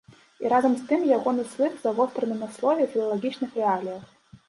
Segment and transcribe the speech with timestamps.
[0.45, 4.15] І разам з тым ягоны слых завостраны на слове, філалагічных рэаліях.